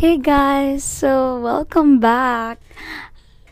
[0.00, 0.80] Hey guys!
[0.80, 2.56] So, welcome back!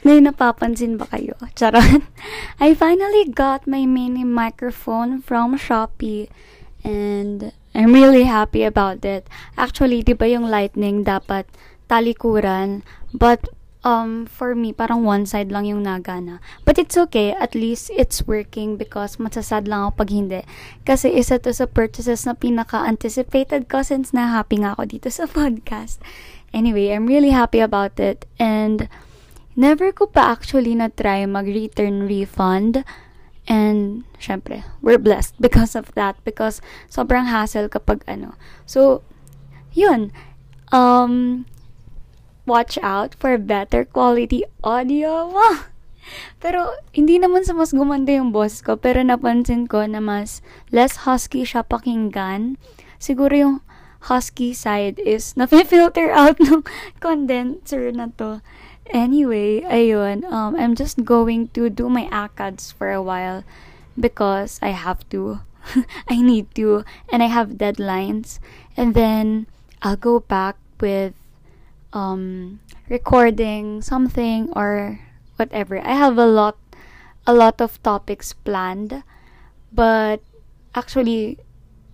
[0.00, 1.36] May napapansin ba kayo?
[1.60, 2.08] Charot!
[2.56, 6.32] I finally got my mini microphone from Shopee
[6.80, 9.28] and I'm really happy about it.
[9.60, 11.44] Actually, di ba yung lightning dapat
[11.84, 12.80] talikuran?
[13.12, 13.52] But
[13.84, 16.40] um, for me, parang one side lang yung nagana.
[16.64, 17.36] But it's okay.
[17.36, 20.40] At least it's working because masasad lang ako pag hindi.
[20.88, 25.28] Kasi isa to sa purchases na pinaka-anticipated ko since na happy nga ako dito sa
[25.36, 26.00] podcast.
[26.52, 28.24] Anyway, I'm really happy about it.
[28.38, 28.88] And
[29.56, 32.84] never ko pa actually na-try mag-return refund.
[33.48, 36.16] And, syempre, we're blessed because of that.
[36.24, 38.36] Because sobrang hassle kapag ano.
[38.64, 39.02] So,
[39.72, 40.12] yun.
[40.72, 41.44] Um,
[42.44, 45.32] watch out for better quality audio.
[46.42, 48.80] Pero, hindi naman sa mas gumanda yung boss ko.
[48.80, 50.40] Pero napansin ko na mas
[50.72, 52.56] less husky siya pakinggan.
[52.96, 53.56] Siguro yung
[54.06, 56.62] husky side is na-filter out ng
[57.00, 58.42] condenser na to.
[58.88, 60.24] Anyway, ayun.
[60.24, 63.44] Um, I'm just going to do my ACADS for a while
[63.98, 65.40] because I have to.
[66.08, 66.84] I need to.
[67.12, 68.40] And I have deadlines.
[68.76, 69.46] And then,
[69.82, 71.12] I'll go back with
[71.92, 75.00] um, recording something or
[75.36, 75.78] whatever.
[75.84, 76.56] I have a lot
[77.28, 79.04] a lot of topics planned
[79.72, 80.20] but
[80.74, 81.36] actually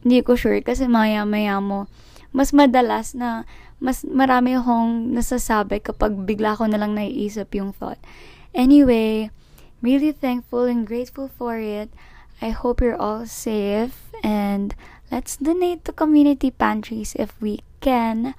[0.04, 1.88] hindi ko sure kasi maya-maya mo
[2.34, 3.46] mas madalas na
[3.78, 8.02] mas marami akong nasasabi kapag bigla ko na lang naiisip yung thought.
[8.50, 9.30] Anyway,
[9.78, 11.94] really thankful and grateful for it.
[12.42, 14.74] I hope you're all safe and
[15.14, 18.34] let's donate to community pantries if we can.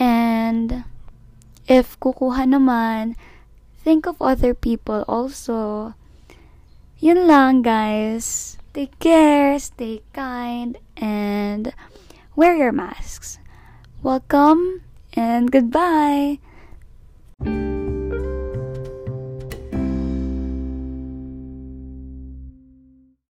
[0.00, 0.88] And
[1.68, 3.20] if kukuha naman,
[3.84, 5.92] think of other people also.
[7.02, 8.56] Yun lang, guys.
[8.72, 11.74] Take care, stay kind, and
[12.34, 13.38] wear your masks.
[14.02, 16.38] Welcome and goodbye.